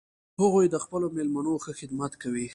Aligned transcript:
هغوی 0.41 0.65
د 0.69 0.75
خپلو 0.83 1.07
میلمنو 1.15 1.53
ښه 1.63 1.71
خدمت 1.79 2.13
کوي 2.21 2.47